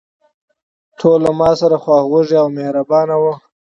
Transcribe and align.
ټول 0.99 1.19
له 1.25 1.31
ماسره 1.39 1.77
خواخوږي 1.83 2.35
او 2.41 2.47
مهربانه 2.57 3.15
وو. 3.21 3.33